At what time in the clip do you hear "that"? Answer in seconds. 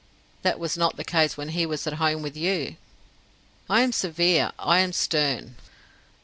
0.41-0.57